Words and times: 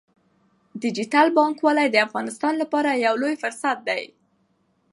ډیجیټل 0.81 1.27
بانکوالي 1.37 1.87
د 1.91 1.95
افغانستان 2.07 2.53
لپاره 2.61 3.01
یو 3.05 3.13
لوی 3.21 3.35
فرصت 3.43 3.77
دی۔ 3.87 4.03